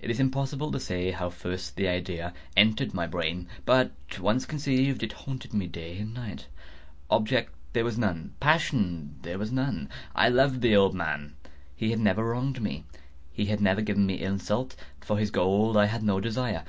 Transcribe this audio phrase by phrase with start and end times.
[0.00, 5.02] It is impossible to say how first the idea entered my brain; but once conceived,
[5.02, 6.46] it haunted me day and night.
[7.10, 8.34] Object there was none.
[8.38, 9.88] Passion there was none.
[10.14, 11.34] I loved the old man.
[11.74, 12.84] He had never wronged me.
[13.32, 14.76] He had never given me insult.
[15.00, 16.64] For his gold I had no desire.